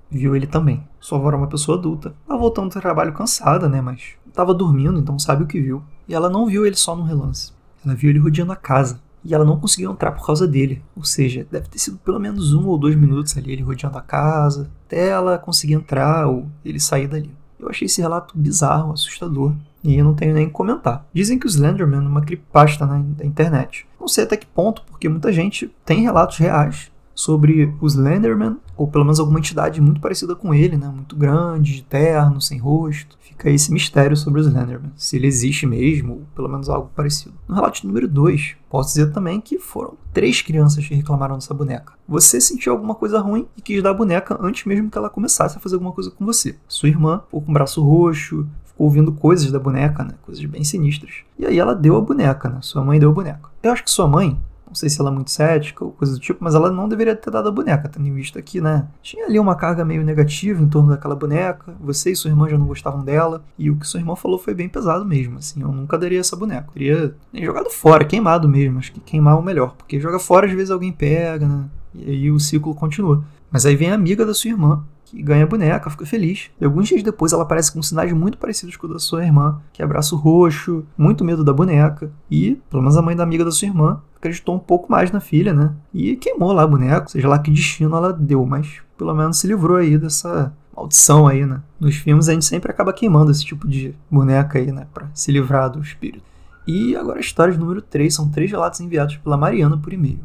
viu 0.09 0.35
ele 0.35 0.47
também. 0.47 0.83
Sua 0.99 1.19
avó 1.19 1.27
era 1.27 1.37
uma 1.37 1.45
pessoa 1.45 1.77
adulta. 1.77 2.15
Ela 2.27 2.39
voltando 2.39 2.71
do 2.71 2.81
trabalho 2.81 3.13
cansada, 3.13 3.69
né, 3.69 3.81
mas 3.81 4.15
estava 4.27 4.51
dormindo, 4.51 4.97
então 4.97 5.19
sabe 5.19 5.43
o 5.43 5.47
que 5.47 5.61
viu. 5.61 5.83
E 6.07 6.15
ela 6.15 6.27
não 6.27 6.47
viu 6.47 6.65
ele 6.65 6.75
só 6.75 6.95
no 6.95 7.03
relance. 7.03 7.53
Ela 7.85 7.93
viu 7.93 8.09
ele 8.09 8.17
rodeando 8.17 8.51
a 8.51 8.55
casa. 8.55 8.99
E 9.23 9.35
ela 9.35 9.45
não 9.45 9.59
conseguiu 9.59 9.91
entrar 9.91 10.13
por 10.13 10.25
causa 10.25 10.47
dele. 10.47 10.83
Ou 10.95 11.03
seja, 11.03 11.45
deve 11.51 11.67
ter 11.67 11.77
sido 11.77 11.99
pelo 11.99 12.19
menos 12.19 12.51
um 12.51 12.65
ou 12.65 12.79
dois 12.79 12.95
minutos 12.95 13.37
ali, 13.37 13.51
ele 13.51 13.61
rodeando 13.61 13.95
a 13.95 14.01
casa, 14.01 14.71
até 14.87 15.09
ela 15.09 15.37
conseguir 15.37 15.75
entrar 15.75 16.25
ou 16.25 16.47
ele 16.65 16.79
sair 16.79 17.07
dali. 17.07 17.31
Eu 17.63 17.69
achei 17.69 17.85
esse 17.85 18.01
relato 18.01 18.37
bizarro, 18.37 18.93
assustador, 18.93 19.53
e 19.83 19.95
eu 19.95 20.03
não 20.03 20.13
tenho 20.13 20.33
nem 20.33 20.47
que 20.47 20.51
comentar. 20.51 21.05
Dizem 21.13 21.39
que 21.39 21.45
o 21.45 21.49
Slenderman 21.49 22.05
é 22.05 22.07
uma 22.07 22.21
creepypasta 22.21 22.85
na 22.85 22.99
internet. 23.23 23.87
Não 23.99 24.07
sei 24.07 24.25
até 24.25 24.35
que 24.35 24.45
ponto, 24.45 24.83
porque 24.89 25.07
muita 25.07 25.31
gente 25.31 25.73
tem 25.85 26.01
relatos 26.01 26.37
reais 26.37 26.91
sobre 27.13 27.73
o 27.79 27.87
Slenderman, 27.87 28.57
ou 28.75 28.87
pelo 28.87 29.03
menos 29.03 29.19
alguma 29.19 29.39
entidade 29.39 29.79
muito 29.79 30.01
parecida 30.01 30.35
com 30.35 30.53
ele, 30.53 30.77
né? 30.77 30.87
Muito 30.87 31.15
grande, 31.15 31.75
de 31.75 31.83
terno, 31.83 32.41
sem 32.41 32.57
rosto. 32.57 33.17
Fica 33.21 33.49
esse 33.49 33.71
mistério 33.71 34.15
sobre 34.15 34.41
o 34.41 34.43
Slenderman, 34.43 34.91
se 34.95 35.15
ele 35.15 35.27
existe 35.27 35.65
mesmo, 35.65 36.13
ou 36.13 36.21
pelo 36.35 36.49
menos 36.49 36.69
algo 36.69 36.91
parecido. 36.95 37.35
No 37.47 37.55
relato 37.55 37.85
número 37.85 38.07
2, 38.07 38.55
posso 38.69 38.89
dizer 38.89 39.11
também 39.11 39.39
que 39.41 39.59
foram 39.59 39.95
três 40.13 40.41
crianças 40.41 40.87
que 40.87 40.95
reclamaram 40.95 41.35
dessa 41.35 41.53
boneca. 41.53 41.93
Você 42.07 42.39
sentiu 42.39 42.73
alguma 42.73 42.95
coisa 42.95 43.19
ruim 43.19 43.47
e 43.57 43.61
quis 43.61 43.81
dar 43.81 43.91
a 43.91 43.93
boneca 43.93 44.37
antes 44.41 44.65
mesmo 44.65 44.89
que 44.89 44.97
ela 44.97 45.09
começasse 45.09 45.57
a 45.57 45.59
fazer 45.59 45.75
alguma 45.75 45.91
coisa 45.91 46.11
com 46.11 46.25
você. 46.25 46.55
Sua 46.67 46.89
irmã 46.89 47.21
ficou 47.25 47.41
com 47.41 47.51
o 47.51 47.53
braço 47.53 47.83
roxo, 47.83 48.47
ficou 48.65 48.87
ouvindo 48.87 49.11
coisas 49.11 49.51
da 49.51 49.59
boneca, 49.59 50.03
né? 50.03 50.13
Coisas 50.23 50.43
bem 50.45 50.63
sinistras. 50.63 51.13
E 51.37 51.45
aí 51.45 51.57
ela 51.57 51.73
deu 51.73 51.95
a 51.95 52.01
boneca, 52.01 52.49
né? 52.49 52.57
Sua 52.61 52.83
mãe 52.83 52.99
deu 52.99 53.09
a 53.09 53.13
boneca. 53.13 53.49
Eu 53.61 53.71
acho 53.71 53.83
que 53.83 53.91
sua 53.91 54.07
mãe 54.07 54.39
não 54.73 54.75
sei 54.75 54.89
se 54.89 54.99
ela 54.99 55.11
é 55.11 55.13
muito 55.13 55.29
cética 55.29 55.85
ou 55.85 55.91
coisa 55.91 56.13
do 56.13 56.19
tipo, 56.19 56.43
mas 56.43 56.55
ela 56.55 56.71
não 56.71 56.89
deveria 56.89 57.15
ter 57.15 57.29
dado 57.29 57.47
a 57.47 57.51
boneca, 57.51 57.87
tendo 57.87 58.11
visto 58.11 58.39
aqui, 58.39 58.59
né? 58.59 58.87
Tinha 59.03 59.27
ali 59.27 59.39
uma 59.39 59.55
carga 59.55 59.85
meio 59.85 60.03
negativa 60.03 60.61
em 60.61 60.67
torno 60.67 60.89
daquela 60.89 61.15
boneca. 61.15 61.75
Você 61.79 62.11
e 62.11 62.15
sua 62.15 62.31
irmã 62.31 62.49
já 62.49 62.57
não 62.57 62.65
gostavam 62.65 63.03
dela. 63.03 63.43
E 63.57 63.69
o 63.69 63.75
que 63.75 63.87
sua 63.87 63.99
irmã 63.99 64.15
falou 64.15 64.39
foi 64.39 64.55
bem 64.55 64.67
pesado 64.67 65.05
mesmo. 65.05 65.37
Assim, 65.37 65.61
eu 65.61 65.71
nunca 65.71 65.95
daria 65.95 66.19
essa 66.19 66.35
boneca. 66.35 66.67
Eu 66.75 67.13
teria 67.31 67.45
jogado 67.45 67.69
fora, 67.69 68.03
queimado 68.03 68.49
mesmo. 68.49 68.79
Acho 68.79 68.91
que 68.91 68.99
queimar 68.99 69.35
é 69.35 69.39
o 69.39 69.43
melhor. 69.43 69.75
Porque 69.77 69.99
joga 69.99 70.17
fora, 70.17 70.47
às 70.47 70.53
vezes 70.53 70.71
alguém 70.71 70.91
pega, 70.91 71.47
né? 71.47 71.65
E 71.93 72.09
aí 72.09 72.31
o 72.31 72.39
ciclo 72.39 72.73
continua. 72.73 73.23
Mas 73.51 73.67
aí 73.67 73.75
vem 73.75 73.91
a 73.91 73.95
amiga 73.95 74.25
da 74.25 74.33
sua 74.33 74.49
irmã, 74.49 74.83
que 75.05 75.21
ganha 75.21 75.43
a 75.43 75.47
boneca, 75.47 75.89
fica 75.89 76.05
feliz. 76.05 76.49
E 76.59 76.65
alguns 76.65 76.87
dias 76.87 77.03
depois 77.03 77.33
ela 77.33 77.43
aparece 77.43 77.71
com 77.71 77.81
sinais 77.81 78.11
muito 78.13 78.37
parecidos 78.37 78.75
com 78.75 78.87
o 78.87 78.93
da 78.93 78.99
sua 78.99 79.23
irmã, 79.25 79.61
que 79.71 79.81
é 79.81 79.85
roxo, 80.13 80.85
muito 80.97 81.23
medo 81.23 81.43
da 81.43 81.53
boneca. 81.53 82.11
E, 82.29 82.55
pelo 82.69 82.81
menos 82.81 82.97
a 82.97 83.01
mãe 83.01 83.15
da 83.15 83.23
amiga 83.23 83.45
da 83.45 83.51
sua 83.51 83.67
irmã, 83.67 84.01
acreditou 84.15 84.55
um 84.55 84.59
pouco 84.59 84.91
mais 84.91 85.11
na 85.11 85.19
filha, 85.19 85.53
né? 85.53 85.73
E 85.93 86.15
queimou 86.15 86.51
lá 86.51 86.63
a 86.63 86.67
boneca, 86.67 87.07
seja 87.07 87.27
lá 87.27 87.37
que 87.39 87.51
destino 87.51 87.95
ela 87.95 88.13
deu, 88.13 88.45
mas 88.45 88.81
pelo 88.97 89.13
menos 89.13 89.37
se 89.37 89.47
livrou 89.47 89.77
aí 89.77 89.97
dessa 89.97 90.53
maldição 90.75 91.27
aí, 91.27 91.45
né? 91.45 91.61
Nos 91.79 91.95
filmes 91.95 92.29
a 92.29 92.33
gente 92.33 92.45
sempre 92.45 92.71
acaba 92.71 92.93
queimando 92.93 93.31
esse 93.31 93.45
tipo 93.45 93.67
de 93.67 93.93
boneca 94.09 94.57
aí, 94.57 94.71
né? 94.71 94.87
Pra 94.93 95.07
se 95.13 95.31
livrar 95.31 95.69
do 95.69 95.81
espírito. 95.81 96.33
E 96.65 96.95
agora 96.95 97.17
a 97.17 97.21
história 97.21 97.53
de 97.53 97.59
número 97.59 97.81
3 97.81 98.13
são 98.13 98.29
três 98.29 98.49
relatos 98.49 98.79
enviados 98.79 99.17
pela 99.17 99.35
Mariana 99.35 99.77
por 99.77 99.91
e-mail. 99.91 100.19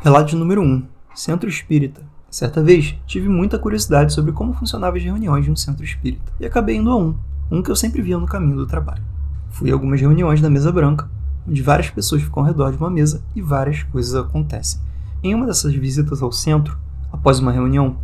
Relato 0.00 0.30
número 0.36 0.62
1: 0.62 0.84
Centro 1.14 1.48
Espírita. 1.48 2.02
Certa 2.30 2.62
vez, 2.62 2.94
tive 3.06 3.26
muita 3.26 3.58
curiosidade 3.58 4.12
sobre 4.12 4.32
como 4.32 4.52
funcionavam 4.52 4.98
as 4.98 5.02
reuniões 5.04 5.46
de 5.46 5.50
um 5.50 5.56
centro 5.56 5.82
espírita, 5.82 6.30
e 6.38 6.44
acabei 6.44 6.76
indo 6.76 6.90
a 6.90 6.96
um, 6.96 7.14
um 7.50 7.62
que 7.62 7.70
eu 7.70 7.76
sempre 7.76 8.02
via 8.02 8.18
no 8.18 8.26
caminho 8.26 8.56
do 8.56 8.66
trabalho. 8.66 9.02
Fui 9.48 9.70
a 9.70 9.72
algumas 9.72 9.98
reuniões 9.98 10.38
da 10.38 10.50
mesa 10.50 10.70
branca, 10.70 11.08
onde 11.48 11.62
várias 11.62 11.88
pessoas 11.88 12.20
ficam 12.20 12.42
ao 12.42 12.46
redor 12.46 12.70
de 12.70 12.76
uma 12.76 12.90
mesa 12.90 13.22
e 13.34 13.40
várias 13.40 13.82
coisas 13.84 14.14
acontecem. 14.14 14.78
Em 15.22 15.34
uma 15.34 15.46
dessas 15.46 15.74
visitas 15.74 16.20
ao 16.20 16.30
centro, 16.30 16.78
após 17.10 17.38
uma 17.38 17.50
reunião, 17.50 17.96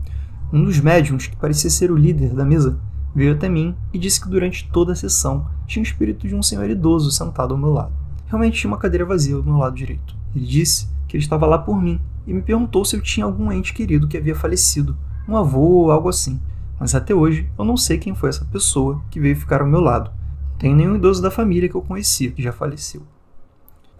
um 0.50 0.64
dos 0.64 0.80
médiums, 0.80 1.26
que 1.26 1.36
parecia 1.36 1.68
ser 1.68 1.90
o 1.90 1.96
líder 1.96 2.30
da 2.30 2.46
mesa, 2.46 2.78
veio 3.14 3.34
até 3.34 3.46
mim 3.46 3.74
e 3.92 3.98
disse 3.98 4.22
que 4.22 4.28
durante 4.28 4.70
toda 4.72 4.92
a 4.92 4.96
sessão 4.96 5.46
tinha 5.66 5.82
o 5.82 5.86
espírito 5.86 6.26
de 6.26 6.34
um 6.34 6.42
senhor 6.42 6.68
idoso 6.70 7.10
sentado 7.10 7.52
ao 7.52 7.60
meu 7.60 7.74
lado. 7.74 7.92
Realmente 8.26 8.58
tinha 8.58 8.70
uma 8.70 8.78
cadeira 8.78 9.04
vazia 9.04 9.36
ao 9.36 9.42
meu 9.42 9.58
lado 9.58 9.76
direito. 9.76 10.16
Ele 10.34 10.46
disse 10.46 10.88
que 11.06 11.14
ele 11.14 11.22
estava 11.22 11.44
lá 11.44 11.58
por 11.58 11.80
mim 11.80 12.00
e 12.26 12.32
me 12.32 12.42
perguntou 12.42 12.84
se 12.84 12.96
eu 12.96 13.02
tinha 13.02 13.26
algum 13.26 13.50
ente 13.52 13.72
querido 13.72 14.08
que 14.08 14.16
havia 14.16 14.34
falecido, 14.34 14.96
um 15.28 15.36
avô 15.36 15.60
ou 15.60 15.90
algo 15.90 16.08
assim. 16.08 16.40
Mas 16.78 16.94
até 16.94 17.14
hoje 17.14 17.48
eu 17.58 17.64
não 17.64 17.76
sei 17.76 17.98
quem 17.98 18.14
foi 18.14 18.28
essa 18.28 18.44
pessoa 18.44 19.00
que 19.10 19.20
veio 19.20 19.36
ficar 19.36 19.60
ao 19.60 19.66
meu 19.66 19.80
lado. 19.80 20.10
Não 20.52 20.58
tenho 20.58 20.76
nenhum 20.76 20.96
idoso 20.96 21.22
da 21.22 21.30
família 21.30 21.68
que 21.68 21.74
eu 21.74 21.82
conhecia 21.82 22.30
que 22.30 22.42
já 22.42 22.52
faleceu. 22.52 23.02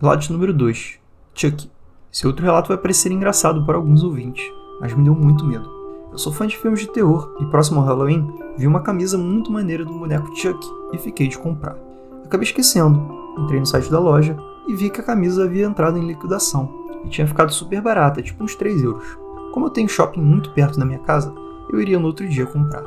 Relato 0.01 0.33
número 0.33 0.53
2. 0.53 0.99
Chuck. 1.35 1.71
Esse 2.13 2.27
outro 2.27 2.45
relato 2.45 2.69
vai 2.69 2.77
parecer 2.77 3.11
engraçado 3.11 3.65
para 3.67 3.77
alguns 3.77 4.03
ouvintes, 4.03 4.45
mas 4.81 4.95
me 4.95 5.03
deu 5.03 5.15
muito 5.15 5.45
medo. 5.45 5.69
Eu 6.13 6.19
sou 6.19 6.33
fã 6.33 6.47
de 6.47 6.57
filmes 6.57 6.81
de 6.81 6.93
terror 6.93 7.35
e 7.41 7.47
próximo 7.47 7.81
ao 7.81 7.87
Halloween 7.87 8.25
vi 8.57 8.69
uma 8.69 8.81
camisa 8.81 9.19
muito 9.19 9.51
maneira 9.51 9.85
do 9.85 9.99
boneco 9.99 10.35
Chuck 10.37 10.65
e 10.93 10.99
fiquei 10.99 11.27
de 11.27 11.39
comprar. 11.39 11.77
Acabei 12.25 12.45
esquecendo, 12.45 13.05
entrei 13.39 13.59
no 13.59 13.67
site 13.67 13.91
da 13.91 13.99
loja 13.99 14.37
e 14.69 14.75
vi 14.75 14.91
que 14.91 15.01
a 15.01 15.05
camisa 15.05 15.45
havia 15.45 15.67
entrado 15.67 15.99
em 15.99 16.07
liquidação 16.07 16.84
e 17.05 17.09
tinha 17.09 17.27
ficado 17.27 17.53
super 17.53 17.81
barata, 17.81 18.23
tipo 18.23 18.43
uns 18.43 18.55
3 18.55 18.83
euros. 18.83 19.19
Como 19.53 19.67
eu 19.67 19.71
tenho 19.71 19.89
shopping 19.89 20.21
muito 20.21 20.51
perto 20.51 20.79
da 20.79 20.85
minha 20.85 20.99
casa, 20.99 21.33
eu 21.71 21.81
iria 21.81 21.99
no 21.99 22.07
outro 22.07 22.29
dia 22.29 22.47
comprar. 22.47 22.83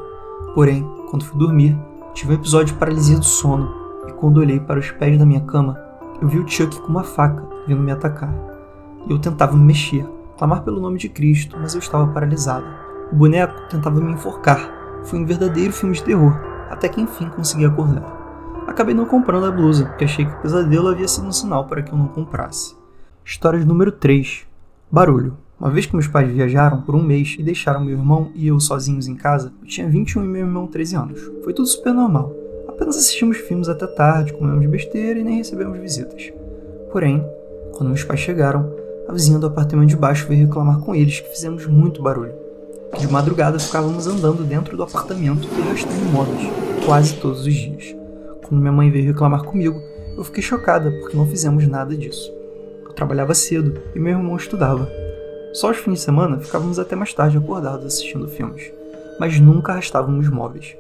Porém, 0.53 0.83
quando 1.09 1.25
fui 1.25 1.37
dormir, 1.37 1.77
tive 2.13 2.33
um 2.33 2.35
episódio 2.35 2.73
de 2.73 2.79
paralisia 2.79 3.17
do 3.17 3.25
sono 3.25 3.73
e 4.07 4.11
quando 4.13 4.37
olhei 4.37 4.59
para 4.59 4.79
os 4.79 4.91
pés 4.91 5.17
da 5.17 5.25
minha 5.25 5.41
cama, 5.41 5.79
eu 6.21 6.27
vi 6.27 6.39
o 6.39 6.47
Chuck 6.47 6.79
com 6.81 6.87
uma 6.87 7.03
faca 7.03 7.47
vindo 7.67 7.81
me 7.81 7.91
atacar. 7.91 8.33
Eu 9.07 9.19
tentava 9.19 9.55
me 9.55 9.63
mexer, 9.63 10.05
clamar 10.37 10.63
pelo 10.63 10.81
nome 10.81 10.97
de 10.97 11.09
Cristo, 11.09 11.57
mas 11.59 11.73
eu 11.73 11.79
estava 11.79 12.07
paralisada. 12.07 12.65
O 13.11 13.15
boneco 13.15 13.69
tentava 13.69 14.01
me 14.01 14.11
enforcar. 14.11 14.59
Foi 15.03 15.19
um 15.19 15.25
verdadeiro 15.25 15.71
filme 15.71 15.95
de 15.95 16.03
terror, 16.03 16.33
até 16.69 16.89
que 16.89 16.99
enfim 16.99 17.29
consegui 17.29 17.65
acordar. 17.65 18.03
Acabei 18.67 18.93
não 18.93 19.05
comprando 19.05 19.45
a 19.45 19.51
blusa, 19.51 19.85
porque 19.85 20.03
achei 20.03 20.25
que 20.25 20.33
o 20.33 20.41
pesadelo 20.41 20.89
havia 20.89 21.07
sido 21.07 21.27
um 21.27 21.31
sinal 21.31 21.65
para 21.65 21.81
que 21.81 21.93
eu 21.93 21.97
não 21.97 22.07
comprasse. 22.07 22.75
História 23.29 23.59
número 23.65 23.91
3. 23.91 24.45
Barulho. 24.89 25.37
Uma 25.59 25.69
vez 25.69 25.85
que 25.85 25.93
meus 25.93 26.07
pais 26.07 26.31
viajaram 26.31 26.81
por 26.81 26.95
um 26.95 27.03
mês 27.03 27.35
e 27.37 27.43
deixaram 27.43 27.83
meu 27.83 27.97
irmão 27.97 28.31
e 28.33 28.47
eu 28.47 28.57
sozinhos 28.57 29.05
em 29.05 29.15
casa, 29.15 29.51
eu 29.61 29.67
tinha 29.67 29.85
21 29.85 30.23
e 30.23 30.27
meu 30.29 30.45
irmão 30.45 30.65
13 30.65 30.95
anos. 30.95 31.31
Foi 31.43 31.51
tudo 31.51 31.67
super 31.67 31.93
normal. 31.93 32.33
Apenas 32.69 32.95
assistimos 32.95 33.35
filmes 33.35 33.67
até 33.67 33.85
tarde, 33.85 34.31
comemos 34.31 34.65
besteira 34.67 35.19
e 35.19 35.25
nem 35.25 35.39
recebemos 35.39 35.77
visitas. 35.77 36.31
Porém, 36.89 37.21
quando 37.73 37.89
meus 37.89 38.01
pais 38.01 38.21
chegaram, 38.21 38.73
a 39.09 39.11
vizinha 39.11 39.37
do 39.37 39.47
apartamento 39.47 39.89
de 39.89 39.97
baixo 39.97 40.25
veio 40.25 40.47
reclamar 40.47 40.79
com 40.79 40.95
eles 40.95 41.19
que 41.19 41.27
fizemos 41.27 41.67
muito 41.67 42.01
barulho. 42.01 42.33
De 42.97 43.11
madrugada 43.11 43.59
ficávamos 43.59 44.07
andando 44.07 44.45
dentro 44.45 44.77
do 44.77 44.83
apartamento 44.83 45.49
e 45.51 45.61
arrastando 45.63 46.05
móveis, 46.13 46.49
quase 46.85 47.13
todos 47.15 47.45
os 47.45 47.53
dias. 47.53 47.93
Quando 48.47 48.61
minha 48.61 48.71
mãe 48.71 48.89
veio 48.89 49.07
reclamar 49.07 49.43
comigo, 49.43 49.77
eu 50.15 50.23
fiquei 50.23 50.41
chocada 50.41 50.89
porque 51.01 51.17
não 51.17 51.27
fizemos 51.27 51.67
nada 51.67 51.93
disso. 51.93 52.36
Trabalhava 52.97 53.35
cedo 53.35 53.79
e 53.95 53.99
meu 53.99 54.17
irmão 54.17 54.35
estudava, 54.35 54.89
só 55.53 55.69
os 55.69 55.77
fins 55.77 55.93
de 55.93 55.99
semana 55.99 56.39
ficávamos 56.39 56.79
até 56.79 56.95
mais 56.95 57.13
tarde 57.13 57.37
acordados 57.37 57.85
assistindo 57.85 58.27
filmes, 58.27 58.71
mas 59.19 59.39
nunca 59.39 59.71
arrastávamos 59.71 60.27
móveis. 60.29 60.75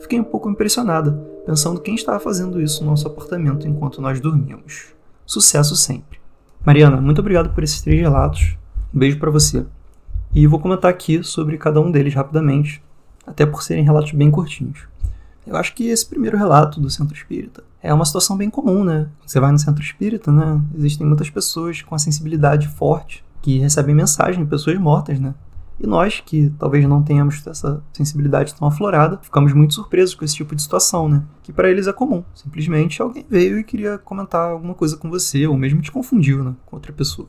Fiquei 0.00 0.18
um 0.18 0.24
pouco 0.24 0.50
impressionada, 0.50 1.12
pensando 1.46 1.80
quem 1.80 1.94
estava 1.94 2.18
fazendo 2.18 2.60
isso 2.60 2.82
no 2.82 2.90
nosso 2.90 3.06
apartamento 3.06 3.66
enquanto 3.66 4.02
nós 4.02 4.18
dormíamos. 4.18 4.88
Sucesso 5.24 5.76
sempre. 5.76 6.18
Mariana, 6.66 7.00
muito 7.00 7.20
obrigado 7.20 7.54
por 7.54 7.62
esses 7.62 7.80
três 7.80 8.00
relatos. 8.00 8.56
Um 8.92 8.98
beijo 8.98 9.20
para 9.20 9.30
você. 9.30 9.64
E 10.34 10.48
vou 10.48 10.58
comentar 10.58 10.90
aqui 10.90 11.22
sobre 11.22 11.58
cada 11.58 11.80
um 11.80 11.92
deles 11.92 12.12
rapidamente, 12.12 12.82
até 13.24 13.46
por 13.46 13.62
serem 13.62 13.84
relatos 13.84 14.10
bem 14.10 14.32
curtinhos. 14.32 14.88
Eu 15.46 15.56
acho 15.56 15.74
que 15.74 15.88
esse 15.88 16.06
primeiro 16.06 16.36
relato 16.36 16.80
do 16.80 16.88
centro 16.88 17.14
espírita 17.14 17.64
é 17.82 17.92
uma 17.92 18.04
situação 18.04 18.36
bem 18.36 18.48
comum, 18.48 18.84
né? 18.84 19.08
Você 19.26 19.40
vai 19.40 19.50
no 19.50 19.58
centro 19.58 19.82
espírita, 19.82 20.30
né? 20.30 20.60
Existem 20.76 21.06
muitas 21.06 21.28
pessoas 21.28 21.82
com 21.82 21.94
a 21.94 21.98
sensibilidade 21.98 22.68
forte 22.68 23.24
que 23.40 23.58
recebem 23.58 23.94
mensagem 23.94 24.44
de 24.44 24.48
pessoas 24.48 24.78
mortas, 24.78 25.18
né? 25.18 25.34
E 25.80 25.86
nós, 25.86 26.22
que 26.24 26.52
talvez 26.60 26.86
não 26.86 27.02
tenhamos 27.02 27.44
essa 27.44 27.82
sensibilidade 27.92 28.54
tão 28.54 28.68
aflorada, 28.68 29.18
ficamos 29.20 29.52
muito 29.52 29.74
surpresos 29.74 30.14
com 30.14 30.24
esse 30.24 30.36
tipo 30.36 30.54
de 30.54 30.62
situação, 30.62 31.08
né? 31.08 31.24
Que 31.42 31.52
para 31.52 31.68
eles 31.68 31.88
é 31.88 31.92
comum. 31.92 32.22
Simplesmente 32.34 33.02
alguém 33.02 33.26
veio 33.28 33.58
e 33.58 33.64
queria 33.64 33.98
comentar 33.98 34.50
alguma 34.50 34.74
coisa 34.74 34.96
com 34.96 35.10
você, 35.10 35.44
ou 35.44 35.56
mesmo 35.56 35.82
te 35.82 35.90
confundiu, 35.90 36.44
né? 36.44 36.54
Com 36.64 36.76
outra 36.76 36.92
pessoa. 36.92 37.26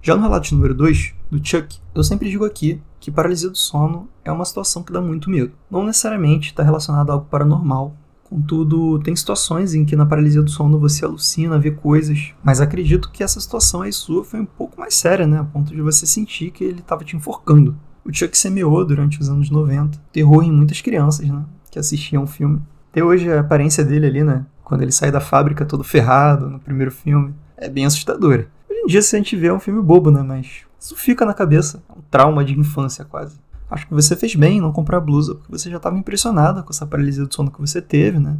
Já 0.00 0.16
no 0.16 0.22
relato 0.22 0.54
número 0.54 0.74
2, 0.74 1.14
do 1.30 1.46
Chuck, 1.46 1.78
eu 1.94 2.04
sempre 2.04 2.30
digo 2.30 2.44
aqui 2.44 2.80
que 3.00 3.10
paralisia 3.10 3.50
do 3.50 3.58
sono 3.58 4.08
é 4.24 4.32
uma 4.32 4.44
situação 4.44 4.82
que 4.82 4.92
dá 4.92 5.00
muito 5.00 5.30
medo. 5.30 5.52
Não 5.70 5.84
necessariamente 5.84 6.48
está 6.48 6.62
relacionada 6.62 7.12
a 7.12 7.14
algo 7.14 7.26
paranormal, 7.26 7.96
Contudo, 8.28 8.98
tem 8.98 9.16
situações 9.16 9.72
em 9.72 9.86
que 9.86 9.96
na 9.96 10.04
paralisia 10.04 10.42
do 10.42 10.50
sono 10.50 10.78
você 10.78 11.02
alucina, 11.02 11.58
vê 11.58 11.70
coisas, 11.70 12.34
mas 12.44 12.60
acredito 12.60 13.10
que 13.10 13.22
essa 13.22 13.40
situação 13.40 13.80
aí 13.80 13.92
sua 13.92 14.22
foi 14.22 14.40
um 14.40 14.44
pouco 14.44 14.78
mais 14.78 14.94
séria, 14.94 15.26
né? 15.26 15.38
A 15.38 15.44
ponto 15.44 15.74
de 15.74 15.80
você 15.80 16.04
sentir 16.04 16.50
que 16.50 16.62
ele 16.62 16.80
estava 16.80 17.04
te 17.04 17.16
enforcando. 17.16 17.74
O 18.04 18.12
Chuck 18.12 18.36
semeou 18.36 18.84
durante 18.84 19.18
os 19.18 19.30
anos 19.30 19.48
90 19.48 19.98
terror 20.12 20.42
em 20.42 20.52
muitas 20.52 20.82
crianças, 20.82 21.26
né? 21.26 21.42
Que 21.70 21.78
assistiam 21.78 22.24
o 22.24 22.26
filme. 22.26 22.60
Até 22.90 23.02
hoje 23.02 23.32
a 23.32 23.40
aparência 23.40 23.82
dele 23.82 24.06
ali, 24.06 24.22
né? 24.22 24.44
Quando 24.62 24.82
ele 24.82 24.92
sai 24.92 25.10
da 25.10 25.20
fábrica 25.20 25.64
todo 25.64 25.82
ferrado 25.82 26.50
no 26.50 26.58
primeiro 26.58 26.90
filme, 26.92 27.34
é 27.56 27.70
bem 27.70 27.86
assustadora. 27.86 28.46
Se 28.88 29.16
a 29.16 29.18
gente 29.18 29.36
vê, 29.36 29.48
é 29.48 29.52
um 29.52 29.60
filme 29.60 29.82
bobo, 29.82 30.10
né? 30.10 30.22
Mas 30.22 30.62
isso 30.80 30.96
fica 30.96 31.26
na 31.26 31.34
cabeça. 31.34 31.82
É 31.88 31.92
um 31.92 32.02
trauma 32.10 32.44
de 32.44 32.58
infância 32.58 33.04
quase. 33.04 33.38
Acho 33.70 33.86
que 33.86 33.92
você 33.92 34.16
fez 34.16 34.34
bem 34.34 34.58
em 34.58 34.60
não 34.60 34.72
comprar 34.72 34.98
blusa, 35.00 35.34
porque 35.34 35.52
você 35.52 35.70
já 35.70 35.76
estava 35.76 35.98
impressionada 35.98 36.62
com 36.62 36.70
essa 36.70 36.86
paralisia 36.86 37.24
do 37.26 37.34
sono 37.34 37.50
que 37.50 37.60
você 37.60 37.82
teve, 37.82 38.18
né? 38.18 38.36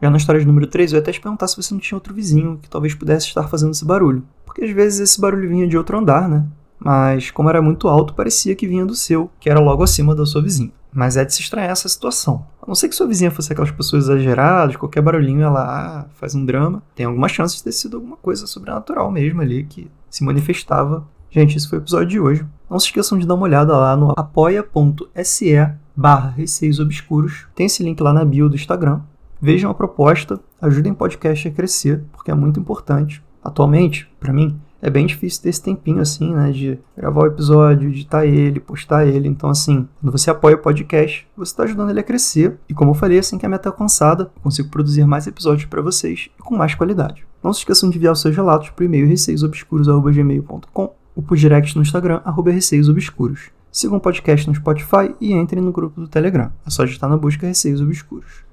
Já 0.00 0.08
na 0.08 0.16
história 0.16 0.40
de 0.40 0.46
número 0.46 0.68
3, 0.68 0.92
eu 0.92 0.96
ia 0.96 1.02
até 1.02 1.10
te 1.10 1.20
perguntar 1.20 1.48
se 1.48 1.56
você 1.56 1.74
não 1.74 1.80
tinha 1.80 1.96
outro 1.96 2.14
vizinho 2.14 2.58
que 2.62 2.70
talvez 2.70 2.94
pudesse 2.94 3.26
estar 3.26 3.48
fazendo 3.48 3.72
esse 3.72 3.84
barulho. 3.84 4.22
Porque 4.46 4.64
às 4.64 4.70
vezes 4.70 5.00
esse 5.00 5.20
barulho 5.20 5.48
vinha 5.48 5.66
de 5.66 5.76
outro 5.76 5.98
andar, 5.98 6.28
né? 6.28 6.46
Mas 6.78 7.32
como 7.32 7.48
era 7.48 7.60
muito 7.60 7.88
alto, 7.88 8.14
parecia 8.14 8.54
que 8.54 8.68
vinha 8.68 8.86
do 8.86 8.94
seu, 8.94 9.28
que 9.40 9.50
era 9.50 9.58
logo 9.58 9.82
acima 9.82 10.14
da 10.14 10.24
sua 10.24 10.40
vizinha. 10.40 10.70
Mas 10.92 11.16
é 11.16 11.24
de 11.24 11.34
se 11.34 11.42
estranhar 11.42 11.70
essa 11.70 11.88
situação. 11.88 12.46
A 12.62 12.66
não 12.66 12.74
ser 12.74 12.88
que 12.88 12.94
sua 12.94 13.06
vizinha 13.06 13.30
fosse 13.30 13.52
aquelas 13.52 13.70
pessoas 13.70 14.04
exageradas, 14.04 14.76
qualquer 14.76 15.02
barulhinho 15.02 15.42
ela 15.42 15.62
ah, 15.62 16.04
faz 16.14 16.34
um 16.34 16.44
drama. 16.44 16.82
Tem 16.94 17.06
alguma 17.06 17.28
chance 17.28 17.56
de 17.56 17.62
ter 17.62 17.72
sido 17.72 17.96
alguma 17.96 18.16
coisa 18.16 18.46
sobrenatural 18.46 19.10
mesmo 19.10 19.40
ali 19.40 19.64
que 19.64 19.90
se 20.10 20.24
manifestava 20.24 21.06
Gente, 21.30 21.58
esse 21.58 21.68
foi 21.68 21.78
o 21.78 21.82
episódio 21.82 22.08
de 22.08 22.20
hoje. 22.20 22.46
Não 22.70 22.80
se 22.80 22.86
esqueçam 22.86 23.18
de 23.18 23.26
dar 23.26 23.34
uma 23.34 23.44
olhada 23.44 23.76
lá 23.76 23.94
no 23.94 24.12
apoia.se 24.16 25.74
barra 25.94 26.30
Receios 26.30 26.80
Obscuros. 26.80 27.46
Tem 27.54 27.66
esse 27.66 27.82
link 27.82 28.00
lá 28.00 28.12
na 28.12 28.24
bio 28.24 28.48
do 28.48 28.56
Instagram. 28.56 29.00
Vejam 29.40 29.70
a 29.70 29.74
proposta, 29.74 30.40
ajudem 30.60 30.92
o 30.92 30.96
podcast 30.96 31.46
a 31.46 31.50
crescer, 31.50 32.02
porque 32.12 32.30
é 32.30 32.34
muito 32.34 32.58
importante. 32.58 33.22
Atualmente, 33.44 34.10
para 34.18 34.32
mim, 34.32 34.58
é 34.80 34.88
bem 34.88 35.06
difícil 35.06 35.42
ter 35.42 35.48
esse 35.48 35.62
tempinho 35.62 36.00
assim, 36.00 36.32
né, 36.32 36.52
de 36.52 36.78
gravar 36.96 37.22
o 37.22 37.26
episódio, 37.26 37.88
editar 37.88 38.24
ele, 38.24 38.60
postar 38.60 39.06
ele. 39.06 39.28
Então, 39.28 39.50
assim, 39.50 39.88
quando 40.00 40.12
você 40.12 40.30
apoia 40.30 40.54
o 40.54 40.60
podcast, 40.60 41.26
você 41.36 41.52
está 41.52 41.64
ajudando 41.64 41.90
ele 41.90 42.00
a 42.00 42.04
crescer. 42.04 42.56
E 42.68 42.74
como 42.74 42.92
eu 42.92 42.94
falei, 42.94 43.18
assim 43.18 43.38
que 43.38 43.46
a 43.46 43.48
meta 43.48 43.68
é 43.68 43.70
alcançada, 43.70 44.24
eu 44.24 44.42
consigo 44.42 44.68
produzir 44.68 45.04
mais 45.04 45.26
episódios 45.26 45.66
para 45.66 45.82
vocês 45.82 46.30
e 46.38 46.42
com 46.42 46.56
mais 46.56 46.74
qualidade. 46.74 47.26
Não 47.42 47.52
se 47.52 47.60
esqueçam 47.60 47.90
de 47.90 47.98
enviar 47.98 48.12
os 48.12 48.20
seus 48.20 48.34
relatos 48.34 48.70
por 48.70 48.84
e-mail 48.84 49.06
receiosobscuros.gmail.com 49.08 50.94
ou 51.16 51.22
por 51.22 51.36
direct 51.36 51.74
no 51.74 51.82
Instagram, 51.82 52.20
arroba 52.24 52.50
Receios 52.52 52.88
Obscuros. 52.88 53.50
Sigam 53.72 53.98
o 53.98 54.00
podcast 54.00 54.48
no 54.48 54.54
Spotify 54.54 55.14
e 55.20 55.32
entrem 55.32 55.62
no 55.62 55.72
grupo 55.72 56.00
do 56.00 56.08
Telegram. 56.08 56.52
É 56.64 56.70
só 56.70 56.84
digitar 56.84 57.10
na 57.10 57.16
busca 57.16 57.46
Receios 57.46 57.80
Obscuros. 57.80 58.44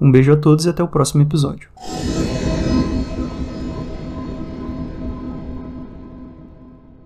Um 0.00 0.10
beijo 0.10 0.32
a 0.32 0.36
todos 0.36 0.64
e 0.64 0.68
até 0.68 0.82
o 0.82 0.88
próximo 0.88 1.22
episódio. 1.22 1.68